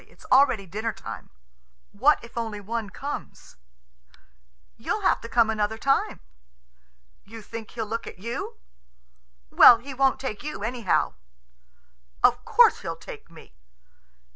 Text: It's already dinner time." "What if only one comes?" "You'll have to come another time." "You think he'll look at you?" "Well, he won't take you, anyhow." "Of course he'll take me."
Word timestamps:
It's 0.09 0.25
already 0.31 0.65
dinner 0.65 0.93
time." 0.93 1.29
"What 1.91 2.17
if 2.23 2.35
only 2.35 2.59
one 2.59 2.89
comes?" 2.89 3.55
"You'll 4.75 5.01
have 5.01 5.21
to 5.21 5.29
come 5.29 5.51
another 5.51 5.77
time." 5.77 6.21
"You 7.23 7.43
think 7.43 7.69
he'll 7.69 7.85
look 7.85 8.07
at 8.07 8.17
you?" 8.17 8.55
"Well, 9.51 9.77
he 9.77 9.93
won't 9.93 10.19
take 10.19 10.41
you, 10.41 10.63
anyhow." 10.63 11.13
"Of 12.23 12.43
course 12.45 12.79
he'll 12.79 12.95
take 12.97 13.29
me." 13.29 13.53